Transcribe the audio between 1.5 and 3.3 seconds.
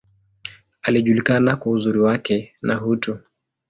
kwa uzuri wake, na utu.